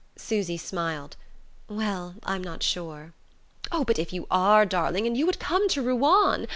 [0.17, 1.15] Susy smiled.
[1.69, 3.13] "Well, I'm not sure."
[3.71, 6.47] "Oh, but if you are, darling, and you would come to Ruan!